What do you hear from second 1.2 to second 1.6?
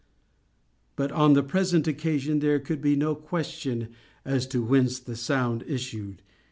the